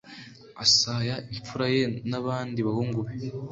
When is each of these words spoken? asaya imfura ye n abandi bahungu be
asaya 0.63 1.15
imfura 1.33 1.65
ye 1.75 1.83
n 2.09 2.11
abandi 2.19 2.59
bahungu 2.67 2.99
be 3.05 3.13